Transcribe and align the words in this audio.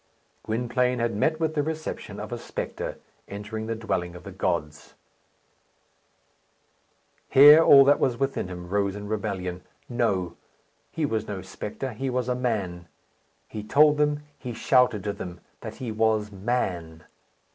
Gwynplaine 0.41 0.97
had 0.97 1.15
met 1.15 1.39
with 1.39 1.53
the 1.53 1.61
reception 1.61 2.19
of 2.19 2.31
a 2.31 2.39
spectre 2.39 2.97
entering 3.27 3.67
the 3.67 3.75
dwelling 3.75 4.15
of 4.15 4.23
the 4.23 4.31
gods. 4.31 4.95
Here 7.29 7.61
all 7.63 7.85
that 7.85 7.99
was 7.99 8.17
within 8.17 8.47
him 8.47 8.67
rose 8.67 8.95
in 8.95 9.07
rebellion. 9.07 9.61
No, 9.87 10.37
he 10.89 11.05
was 11.05 11.27
no 11.27 11.43
spectre; 11.43 11.93
he 11.93 12.09
was 12.09 12.27
a 12.27 12.33
man. 12.33 12.87
He 13.47 13.61
told 13.63 13.97
them, 13.97 14.21
he 14.39 14.53
shouted 14.53 15.03
to 15.03 15.13
them, 15.13 15.39
that 15.59 15.75
he 15.75 15.91
was 15.91 16.31
Man. 16.31 17.03